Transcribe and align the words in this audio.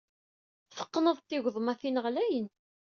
Teqqneḍ-d 0.77 1.21
tigeḍmatin 1.29 1.99
ɣlayen. 2.05 2.47